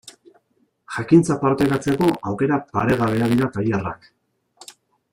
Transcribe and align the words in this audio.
Jakintza 0.95 1.37
partekatzeko 1.43 2.09
aukera 2.31 2.59
paregabea 2.75 3.31
dira 3.35 3.51
tailerrak. 3.59 4.13